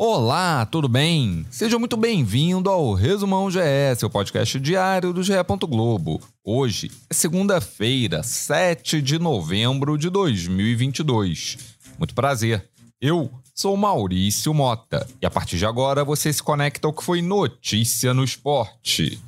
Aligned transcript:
Olá, 0.00 0.64
tudo 0.64 0.88
bem? 0.88 1.44
Seja 1.50 1.76
muito 1.76 1.96
bem-vindo 1.96 2.70
ao 2.70 2.94
Resumão 2.94 3.50
GE, 3.50 3.58
seu 3.96 4.08
podcast 4.08 4.60
diário 4.60 5.12
do 5.12 5.24
GE. 5.24 5.32
Globo. 5.68 6.20
Hoje 6.44 6.88
é 7.10 7.14
segunda-feira, 7.14 8.22
7 8.22 9.02
de 9.02 9.18
novembro 9.18 9.98
de 9.98 10.08
2022. 10.08 11.58
Muito 11.98 12.14
prazer. 12.14 12.70
Eu 13.00 13.28
sou 13.52 13.76
Maurício 13.76 14.54
Mota 14.54 15.04
e 15.20 15.26
a 15.26 15.30
partir 15.30 15.58
de 15.58 15.66
agora 15.66 16.04
você 16.04 16.32
se 16.32 16.44
conecta 16.44 16.86
ao 16.86 16.92
que 16.92 17.02
foi 17.02 17.20
notícia 17.20 18.14
no 18.14 18.22
esporte. 18.22 19.20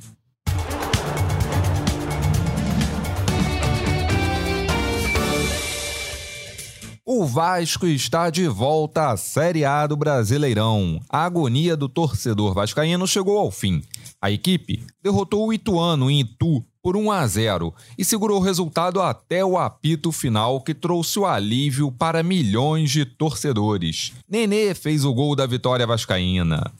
Vasco 7.31 7.87
está 7.87 8.29
de 8.29 8.49
volta 8.49 9.11
à 9.11 9.17
Série 9.17 9.65
A 9.65 9.87
do 9.87 9.97
Brasileirão. 9.97 11.01
A 11.09 11.25
agonia 11.25 11.77
do 11.77 11.89
torcedor 11.89 12.53
vascaíno 12.55 13.07
chegou 13.07 13.39
ao 13.39 13.53
fim. 13.53 13.85
A 14.21 14.33
equipe 14.33 14.85
derrotou 15.01 15.47
o 15.47 15.53
Ituano 15.53 16.11
em 16.11 16.21
Itu 16.21 16.65
por 16.83 16.97
1 16.97 17.13
a 17.13 17.25
0 17.29 17.73
e 17.97 18.05
segurou 18.05 18.41
o 18.41 18.43
resultado 18.43 19.01
até 19.01 19.45
o 19.45 19.57
apito 19.57 20.11
final 20.11 20.61
que 20.61 20.75
trouxe 20.75 21.21
o 21.21 21.25
alívio 21.25 21.93
para 21.93 22.21
milhões 22.21 22.91
de 22.91 23.05
torcedores. 23.05 24.13
Nenê 24.29 24.75
fez 24.75 25.05
o 25.05 25.15
gol 25.15 25.37
da 25.37 25.47
vitória 25.47 25.87
vascaína. 25.87 26.73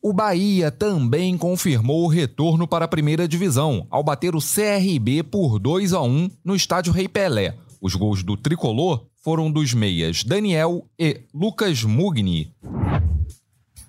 O 0.00 0.12
Bahia 0.14 0.70
também 0.70 1.36
confirmou 1.36 2.04
o 2.04 2.08
retorno 2.08 2.66
para 2.66 2.86
a 2.86 2.88
primeira 2.88 3.28
divisão 3.28 3.86
ao 3.90 4.02
bater 4.02 4.34
o 4.34 4.40
CRB 4.40 5.22
por 5.24 5.58
2 5.58 5.92
a 5.92 6.00
1 6.00 6.30
no 6.42 6.56
estádio 6.56 6.94
Rei 6.94 7.08
Pelé. 7.08 7.65
Os 7.80 7.94
gols 7.94 8.22
do 8.22 8.36
tricolor 8.36 9.06
foram 9.22 9.50
dos 9.50 9.74
meias 9.74 10.22
Daniel 10.24 10.88
e 10.98 11.20
Lucas 11.34 11.82
Mugni. 11.82 12.54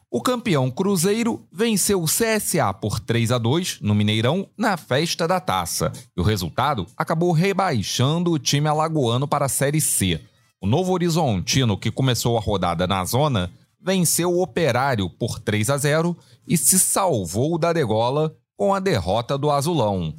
O 0.10 0.22
campeão 0.22 0.72
Cruzeiro 0.72 1.46
venceu 1.52 2.02
o 2.02 2.06
CSA 2.06 2.74
por 2.74 3.00
3 3.00 3.32
a 3.34 3.38
2 3.38 3.80
no 3.82 3.94
Mineirão 3.94 4.48
na 4.58 4.78
festa 4.78 5.28
da 5.28 5.40
taça. 5.40 5.92
E 6.16 6.22
o 6.22 6.24
resultado 6.24 6.88
acabou 6.96 7.32
rebaixando 7.32 8.32
o 8.32 8.40
time 8.40 8.68
alagoano 8.70 9.28
para 9.28 9.46
a 9.46 9.50
Série 9.50 9.82
C. 9.82 10.20
O 10.62 10.66
Novo 10.66 10.94
Horizontino, 10.94 11.78
que 11.78 11.92
começou 11.92 12.38
a 12.38 12.42
rodada 12.42 12.88
na 12.88 13.04
zona, 13.06 13.52
venceu 13.80 14.32
o 14.32 14.42
Operário 14.42 15.10
por 15.10 15.40
3 15.40 15.70
a 15.70 15.78
0 15.78 16.18
e 16.48 16.58
se 16.58 16.80
salvou 16.80 17.58
da 17.58 17.72
degola 17.72 18.36
com 18.56 18.74
a 18.74 18.80
derrota 18.80 19.38
do 19.38 19.52
Azulão. 19.52 20.16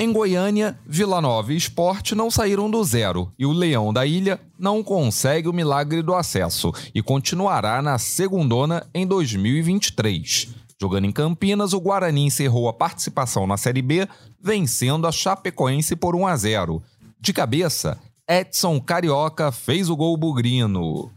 Em 0.00 0.12
Goiânia, 0.12 0.78
Vila 0.86 1.20
Nova 1.20 1.52
e 1.52 1.56
Esporte 1.56 2.14
não 2.14 2.30
saíram 2.30 2.70
do 2.70 2.84
zero 2.84 3.32
e 3.36 3.44
o 3.44 3.50
Leão 3.50 3.92
da 3.92 4.06
Ilha 4.06 4.40
não 4.56 4.80
consegue 4.80 5.48
o 5.48 5.52
milagre 5.52 6.02
do 6.02 6.14
acesso 6.14 6.72
e 6.94 7.02
continuará 7.02 7.82
na 7.82 7.98
segundona 7.98 8.86
em 8.94 9.04
2023. 9.04 10.50
Jogando 10.80 11.06
em 11.06 11.10
Campinas, 11.10 11.72
o 11.72 11.80
Guarani 11.80 12.26
encerrou 12.26 12.68
a 12.68 12.72
participação 12.72 13.44
na 13.44 13.56
Série 13.56 13.82
B, 13.82 14.08
vencendo 14.40 15.04
a 15.04 15.10
Chapecoense 15.10 15.96
por 15.96 16.14
1 16.14 16.28
a 16.28 16.36
0. 16.36 16.80
De 17.20 17.32
cabeça, 17.32 17.98
Edson 18.28 18.80
Carioca 18.80 19.50
fez 19.50 19.90
o 19.90 19.96
gol 19.96 20.16
bugrino. 20.16 21.10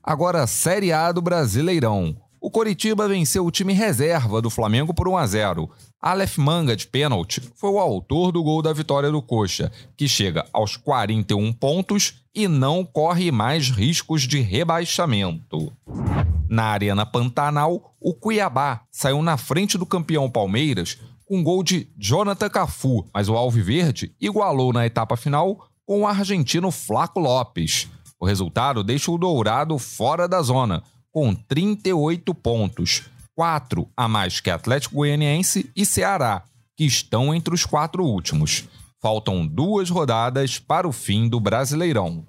Agora, 0.00 0.46
Série 0.46 0.92
A 0.92 1.10
do 1.10 1.20
Brasileirão. 1.20 2.14
Coritiba 2.54 3.08
venceu 3.08 3.44
o 3.44 3.50
time 3.50 3.72
reserva 3.72 4.40
do 4.40 4.48
Flamengo 4.48 4.94
por 4.94 5.08
1 5.08 5.16
a 5.16 5.26
0. 5.26 5.68
Aleph 6.00 6.38
Manga, 6.38 6.76
de 6.76 6.86
pênalti, 6.86 7.42
foi 7.56 7.68
o 7.68 7.80
autor 7.80 8.30
do 8.30 8.44
gol 8.44 8.62
da 8.62 8.72
vitória 8.72 9.10
do 9.10 9.20
Coxa, 9.20 9.72
que 9.96 10.06
chega 10.06 10.46
aos 10.52 10.76
41 10.76 11.52
pontos 11.52 12.22
e 12.32 12.46
não 12.46 12.84
corre 12.84 13.32
mais 13.32 13.70
riscos 13.70 14.22
de 14.22 14.40
rebaixamento. 14.40 15.72
Na 16.48 16.66
Arena 16.66 17.04
Pantanal, 17.04 17.92
o 18.00 18.14
Cuiabá 18.14 18.82
saiu 18.88 19.20
na 19.20 19.36
frente 19.36 19.76
do 19.76 19.84
campeão 19.84 20.30
Palmeiras 20.30 21.00
com 21.26 21.42
gol 21.42 21.60
de 21.64 21.88
Jonathan 21.98 22.48
Cafu, 22.48 23.04
mas 23.12 23.28
o 23.28 23.34
Alviverde 23.34 24.14
igualou 24.20 24.72
na 24.72 24.86
etapa 24.86 25.16
final 25.16 25.66
com 25.84 26.02
o 26.02 26.06
argentino 26.06 26.70
Flaco 26.70 27.18
Lopes. 27.18 27.88
O 28.20 28.24
resultado 28.24 28.84
deixa 28.84 29.10
o 29.10 29.18
Dourado 29.18 29.76
fora 29.76 30.28
da 30.28 30.40
zona, 30.40 30.84
com 31.14 31.32
38 31.32 32.34
pontos, 32.34 33.04
quatro 33.36 33.88
a 33.96 34.08
mais 34.08 34.40
que 34.40 34.50
Atlético 34.50 34.96
Goianiense 34.96 35.70
e 35.76 35.86
Ceará, 35.86 36.42
que 36.76 36.84
estão 36.84 37.32
entre 37.32 37.54
os 37.54 37.64
quatro 37.64 38.04
últimos. 38.04 38.64
Faltam 39.00 39.46
duas 39.46 39.90
rodadas 39.90 40.58
para 40.58 40.88
o 40.88 40.92
fim 40.92 41.28
do 41.28 41.38
Brasileirão. 41.38 42.26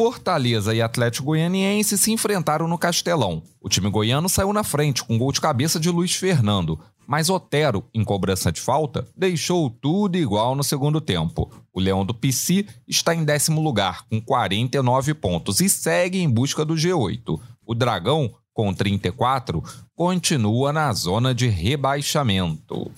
Fortaleza 0.00 0.74
e 0.74 0.80
Atlético 0.80 1.26
Goianiense 1.26 1.98
se 1.98 2.10
enfrentaram 2.10 2.66
no 2.66 2.78
Castelão. 2.78 3.42
O 3.60 3.68
time 3.68 3.90
goiano 3.90 4.30
saiu 4.30 4.50
na 4.50 4.64
frente 4.64 5.04
com 5.04 5.18
gol 5.18 5.30
de 5.30 5.42
cabeça 5.42 5.78
de 5.78 5.90
Luiz 5.90 6.14
Fernando, 6.14 6.80
mas 7.06 7.28
Otero, 7.28 7.84
em 7.92 8.02
cobrança 8.02 8.50
de 8.50 8.62
falta, 8.62 9.06
deixou 9.14 9.68
tudo 9.68 10.16
igual 10.16 10.54
no 10.54 10.64
segundo 10.64 11.02
tempo. 11.02 11.50
O 11.70 11.78
Leão 11.78 12.02
do 12.02 12.14
PC 12.14 12.64
está 12.88 13.14
em 13.14 13.26
décimo 13.26 13.60
lugar, 13.60 14.06
com 14.08 14.18
49 14.22 15.12
pontos, 15.12 15.60
e 15.60 15.68
segue 15.68 16.18
em 16.18 16.30
busca 16.30 16.64
do 16.64 16.72
G8. 16.72 17.38
O 17.66 17.74
Dragão, 17.74 18.32
com 18.54 18.72
34, 18.72 19.62
continua 19.94 20.72
na 20.72 20.90
zona 20.94 21.34
de 21.34 21.46
rebaixamento. 21.46 22.90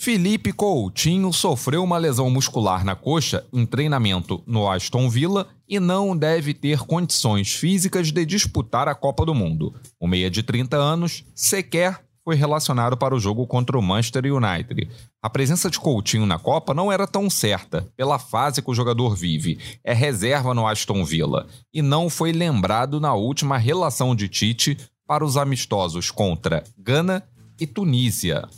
Felipe 0.00 0.52
Coutinho 0.52 1.32
sofreu 1.32 1.82
uma 1.82 1.98
lesão 1.98 2.30
muscular 2.30 2.84
na 2.84 2.94
coxa 2.94 3.44
em 3.52 3.66
treinamento 3.66 4.40
no 4.46 4.70
Aston 4.70 5.10
Villa 5.10 5.48
e 5.68 5.80
não 5.80 6.16
deve 6.16 6.54
ter 6.54 6.78
condições 6.86 7.52
físicas 7.52 8.12
de 8.12 8.24
disputar 8.24 8.86
a 8.86 8.94
Copa 8.94 9.26
do 9.26 9.34
Mundo. 9.34 9.74
O 9.98 10.06
meia 10.06 10.30
de 10.30 10.40
30 10.44 10.76
anos 10.76 11.24
sequer 11.34 12.00
foi 12.24 12.36
relacionado 12.36 12.96
para 12.96 13.12
o 13.12 13.18
jogo 13.18 13.44
contra 13.44 13.76
o 13.76 13.82
Manchester 13.82 14.32
United. 14.32 14.88
A 15.20 15.28
presença 15.28 15.68
de 15.68 15.80
Coutinho 15.80 16.26
na 16.26 16.38
Copa 16.38 16.72
não 16.72 16.92
era 16.92 17.04
tão 17.04 17.28
certa, 17.28 17.88
pela 17.96 18.20
fase 18.20 18.62
que 18.62 18.70
o 18.70 18.74
jogador 18.74 19.16
vive. 19.16 19.58
É 19.82 19.92
reserva 19.92 20.54
no 20.54 20.68
Aston 20.68 21.04
Villa 21.04 21.48
e 21.74 21.82
não 21.82 22.08
foi 22.08 22.30
lembrado 22.30 23.00
na 23.00 23.14
última 23.14 23.58
relação 23.58 24.14
de 24.14 24.28
Tite 24.28 24.78
para 25.08 25.24
os 25.24 25.36
amistosos 25.36 26.12
contra 26.12 26.62
Gana 26.78 27.24
e 27.60 27.66
Tunísia 27.66 28.48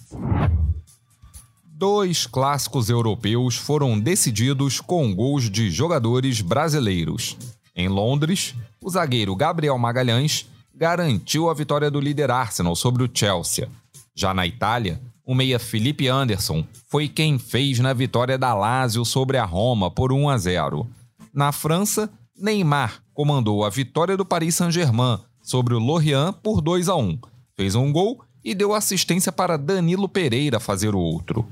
dois 1.81 2.27
clássicos 2.27 2.91
europeus 2.91 3.57
foram 3.57 3.99
decididos 3.99 4.83
com 4.83 5.15
gols 5.15 5.49
de 5.49 5.71
jogadores 5.71 6.43
brasileiros. 6.43 7.39
Em 7.75 7.89
Londres, 7.89 8.55
o 8.85 8.91
zagueiro 8.91 9.35
Gabriel 9.35 9.79
Magalhães 9.79 10.47
garantiu 10.75 11.49
a 11.49 11.55
vitória 11.55 11.91
do 11.91 11.99
líder 11.99 12.31
Arsenal 12.31 12.77
sobre 12.77 13.03
o 13.03 13.11
Chelsea. 13.11 13.67
Já 14.15 14.35
na 14.35 14.47
Itália, 14.47 15.01
o 15.25 15.35
meia 15.35 15.59
Felipe 15.59 16.07
Anderson 16.07 16.67
foi 16.87 17.09
quem 17.09 17.39
fez 17.39 17.79
na 17.79 17.95
vitória 17.95 18.37
da 18.37 18.53
Lazio 18.53 19.03
sobre 19.03 19.39
a 19.39 19.47
Roma 19.47 19.91
por 19.91 20.13
1 20.13 20.29
a 20.29 20.37
0. 20.37 20.87
Na 21.33 21.51
França, 21.51 22.11
Neymar 22.37 23.03
comandou 23.15 23.65
a 23.65 23.71
vitória 23.71 24.19
do 24.19 24.27
Paris 24.27 24.55
Saint-Germain 24.55 25.19
sobre 25.43 25.73
o 25.73 25.79
Lorient 25.79 26.35
por 26.43 26.61
2 26.61 26.91
a 26.91 26.97
1. 26.97 27.19
Fez 27.57 27.75
um 27.75 27.91
gol 27.91 28.23
e 28.45 28.55
deu 28.55 28.75
assistência 28.75 29.33
para 29.33 29.57
Danilo 29.57 30.11
Pereira 30.11 30.61
fazer 30.61 30.95
o 30.95 30.99
outro. 30.99 31.49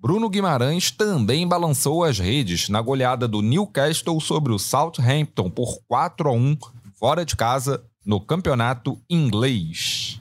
Bruno 0.00 0.28
Guimarães 0.28 0.90
também 0.90 1.46
balançou 1.46 2.04
as 2.04 2.18
redes 2.18 2.68
na 2.68 2.80
goleada 2.80 3.26
do 3.26 3.42
Newcastle 3.42 4.20
sobre 4.20 4.52
o 4.52 4.58
Southampton 4.58 5.50
por 5.50 5.78
4 5.88 6.28
a 6.28 6.32
1 6.32 6.56
fora 6.98 7.24
de 7.24 7.34
casa 7.34 7.82
no 8.04 8.20
campeonato 8.20 8.98
inglês. 9.08 10.20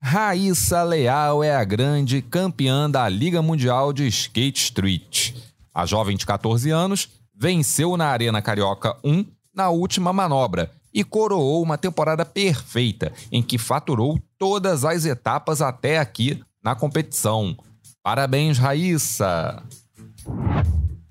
Raíssa 0.00 0.82
Leal 0.82 1.44
é 1.44 1.54
a 1.54 1.64
grande 1.64 2.20
campeã 2.20 2.90
da 2.90 3.08
Liga 3.08 3.40
Mundial 3.40 3.92
de 3.92 4.06
Skate 4.06 4.64
Street. 4.64 5.34
A 5.72 5.86
jovem 5.86 6.16
de 6.16 6.26
14 6.26 6.70
anos 6.70 7.08
venceu 7.34 7.96
na 7.96 8.08
Arena 8.08 8.42
Carioca 8.42 8.96
1 9.04 9.24
na 9.54 9.70
última 9.70 10.12
manobra 10.12 10.70
e 10.92 11.02
coroou 11.02 11.62
uma 11.62 11.78
temporada 11.78 12.24
perfeita 12.24 13.12
em 13.30 13.42
que 13.42 13.56
faturou 13.56 14.18
todas 14.38 14.84
as 14.84 15.04
etapas 15.04 15.62
até 15.62 15.98
aqui 15.98 16.42
na 16.62 16.74
competição. 16.74 17.56
Parabéns, 18.02 18.58
Raíssa! 18.58 19.62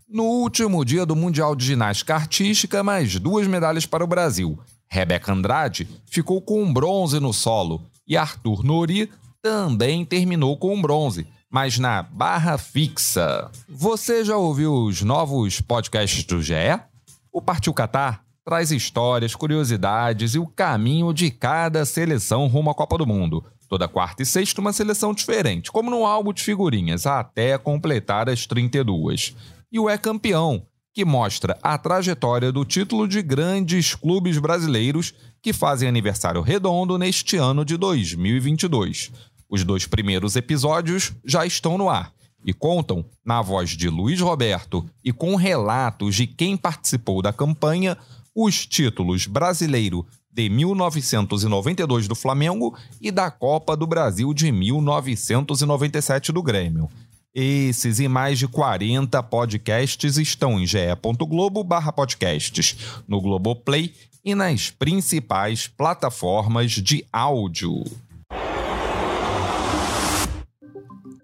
No 0.09 0.23
último 0.23 0.83
dia 0.83 1.05
do 1.05 1.15
Mundial 1.15 1.55
de 1.55 1.65
Ginástica 1.65 2.15
Artística, 2.15 2.83
mais 2.83 3.17
duas 3.17 3.47
medalhas 3.47 3.85
para 3.85 4.03
o 4.03 4.07
Brasil. 4.07 4.59
Rebeca 4.89 5.31
Andrade 5.31 5.87
ficou 6.05 6.41
com 6.41 6.61
um 6.61 6.73
bronze 6.73 7.17
no 7.17 7.31
solo 7.31 7.81
e 8.05 8.17
Arthur 8.17 8.61
Nori 8.61 9.09
também 9.41 10.03
terminou 10.03 10.57
com 10.57 10.75
um 10.75 10.81
bronze, 10.81 11.25
mas 11.49 11.79
na 11.79 12.03
barra 12.03 12.57
fixa. 12.57 13.49
Você 13.69 14.25
já 14.25 14.35
ouviu 14.35 14.73
os 14.73 15.01
novos 15.01 15.61
podcasts 15.61 16.25
do 16.25 16.41
GE? 16.41 16.77
O 17.31 17.41
Partiu 17.41 17.73
Catar 17.73 18.25
traz 18.43 18.69
histórias, 18.69 19.33
curiosidades 19.33 20.35
e 20.35 20.39
o 20.39 20.45
caminho 20.45 21.13
de 21.13 21.31
cada 21.31 21.85
seleção 21.85 22.47
rumo 22.47 22.69
à 22.69 22.75
Copa 22.75 22.97
do 22.97 23.07
Mundo 23.07 23.45
Toda 23.71 23.87
quarta 23.87 24.21
e 24.21 24.25
sexta, 24.25 24.59
uma 24.59 24.73
seleção 24.73 25.13
diferente, 25.13 25.71
como 25.71 25.89
no 25.89 26.05
álbum 26.05 26.33
de 26.33 26.43
figurinhas, 26.43 27.07
até 27.07 27.57
completar 27.57 28.27
as 28.27 28.45
32. 28.45 29.33
E 29.71 29.79
o 29.79 29.89
É 29.89 29.97
Campeão, 29.97 30.67
que 30.93 31.05
mostra 31.05 31.57
a 31.63 31.77
trajetória 31.77 32.51
do 32.51 32.65
título 32.65 33.07
de 33.07 33.21
grandes 33.21 33.95
clubes 33.95 34.37
brasileiros 34.37 35.13
que 35.41 35.53
fazem 35.53 35.87
aniversário 35.87 36.41
redondo 36.41 36.97
neste 36.97 37.37
ano 37.37 37.63
de 37.63 37.77
2022. 37.77 39.09
Os 39.49 39.63
dois 39.63 39.87
primeiros 39.87 40.35
episódios 40.35 41.13
já 41.23 41.45
estão 41.45 41.77
no 41.77 41.89
ar 41.89 42.11
e 42.45 42.53
contam, 42.53 43.05
na 43.25 43.41
voz 43.41 43.69
de 43.69 43.87
Luiz 43.87 44.19
Roberto 44.19 44.85
e 45.01 45.13
com 45.13 45.37
relatos 45.37 46.15
de 46.15 46.27
quem 46.27 46.57
participou 46.57 47.21
da 47.21 47.31
campanha, 47.31 47.97
os 48.35 48.65
títulos 48.65 49.27
brasileiro 49.27 50.05
de 50.33 50.49
1992 50.49 52.07
do 52.07 52.15
Flamengo 52.15 52.73
e 53.01 53.11
da 53.11 53.29
Copa 53.29 53.75
do 53.75 53.85
Brasil 53.85 54.33
de 54.33 54.49
1997 54.51 56.31
do 56.31 56.41
Grêmio. 56.41 56.89
Esses 57.33 57.99
e 57.99 58.07
mais 58.07 58.39
de 58.39 58.47
40 58.47 59.21
podcasts 59.23 60.17
estão 60.17 60.59
em 60.59 60.67
ge.globo/podcasts, 60.67 62.75
no 63.07 63.21
Globoplay 63.21 63.93
e 64.23 64.35
nas 64.35 64.69
principais 64.69 65.67
plataformas 65.67 66.71
de 66.71 67.03
áudio. 67.11 67.83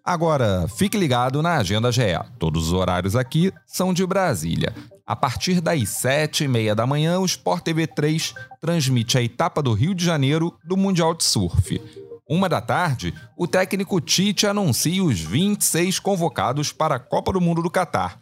Agora, 0.07 0.69
fique 0.69 0.97
ligado 0.97 1.41
na 1.41 1.57
Agenda 1.57 1.91
GE. 1.91 2.17
Todos 2.39 2.67
os 2.67 2.73
horários 2.73 3.13
aqui 3.13 3.51
são 3.65 3.93
de 3.93 4.05
Brasília. 4.05 4.73
A 5.05 5.17
partir 5.17 5.59
das 5.59 5.89
sete 5.89 6.45
e 6.45 6.47
meia 6.47 6.73
da 6.73 6.87
manhã, 6.87 7.19
o 7.19 7.25
Sport 7.25 7.61
TV 7.61 7.85
3 7.85 8.33
transmite 8.61 9.17
a 9.17 9.21
etapa 9.21 9.61
do 9.61 9.73
Rio 9.73 9.93
de 9.93 10.05
Janeiro 10.05 10.57
do 10.63 10.77
Mundial 10.77 11.13
de 11.13 11.25
Surf. 11.25 11.81
Uma 12.25 12.47
da 12.47 12.61
tarde, 12.61 13.13
o 13.35 13.45
técnico 13.45 13.99
Tite 13.99 14.47
anuncia 14.47 15.03
os 15.03 15.19
26 15.19 15.99
convocados 15.99 16.71
para 16.71 16.95
a 16.95 16.99
Copa 16.99 17.33
do 17.33 17.41
Mundo 17.41 17.61
do 17.61 17.69
Catar. 17.69 18.17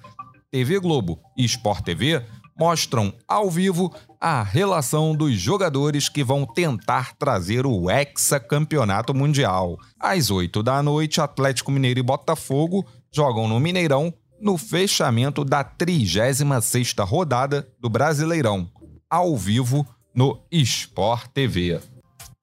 TV 0.50 0.80
Globo 0.80 1.20
e 1.38 1.46
Sport 1.46 1.84
TV 1.84 2.26
mostram 2.58 3.14
ao 3.28 3.50
vivo 3.50 3.94
a 4.20 4.42
relação 4.42 5.16
dos 5.16 5.34
jogadores 5.34 6.10
que 6.10 6.24
vão 6.24 6.46
tentar 6.46 7.16
trazer 7.16 7.66
o 7.66 7.90
hexacampeonato 7.90 9.14
mundial. 9.14 9.78
Às 10.00 10.32
8 10.32 10.64
da 10.64 10.82
noite, 10.82 11.22
Atlético 11.22 11.72
Mineiro 11.72 12.00
e 12.00 12.04
Botafogo 12.04 12.86
jogam 13.14 13.48
no 13.48 13.60
Mineirão 13.60 14.14
no 14.40 14.58
fechamento 14.58 15.46
da 15.46 15.64
36ª 15.64 17.06
rodada 17.06 17.68
do 17.80 17.90
Brasileirão, 17.90 18.70
ao 19.10 19.36
vivo 19.38 19.86
no 20.14 20.42
Sport 20.52 21.28
TV. 21.34 21.95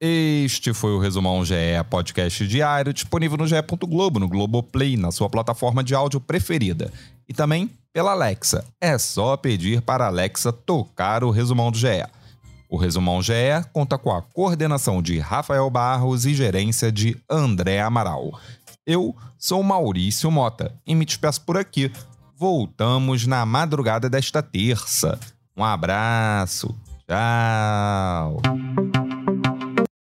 Este 0.05 0.73
foi 0.73 0.91
o 0.91 0.99
Resumão 0.99 1.45
GE 1.45 1.55
podcast 1.89 2.45
diário, 2.45 2.91
disponível 2.91 3.37
no 3.37 3.47
GE. 3.47 3.55
Globo, 3.87 4.19
no 4.19 4.27
Globoplay, 4.27 4.97
na 4.97 5.13
sua 5.13 5.29
plataforma 5.29 5.81
de 5.81 5.95
áudio 5.95 6.19
preferida. 6.19 6.91
E 7.25 7.33
também 7.33 7.69
pela 7.93 8.11
Alexa. 8.11 8.65
É 8.81 8.97
só 8.97 9.37
pedir 9.37 9.81
para 9.81 10.03
a 10.03 10.07
Alexa 10.07 10.51
tocar 10.51 11.23
o 11.23 11.29
Resumão 11.29 11.71
do 11.71 11.77
GE. 11.77 12.05
O 12.69 12.75
Resumão 12.75 13.21
GE 13.21 13.63
conta 13.71 13.97
com 13.97 14.11
a 14.11 14.21
coordenação 14.21 15.01
de 15.01 15.19
Rafael 15.19 15.69
Barros 15.69 16.25
e 16.25 16.33
gerência 16.33 16.91
de 16.91 17.15
André 17.29 17.79
Amaral. 17.79 18.37
Eu 18.85 19.15
sou 19.37 19.63
Maurício 19.63 20.29
Mota 20.29 20.75
e 20.85 20.93
me 20.95 21.05
despeço 21.05 21.39
por 21.45 21.55
aqui. 21.55 21.89
Voltamos 22.35 23.25
na 23.25 23.45
madrugada 23.45 24.09
desta 24.09 24.43
terça. 24.43 25.17
Um 25.55 25.63
abraço. 25.63 26.75
Tchau. 27.07 28.41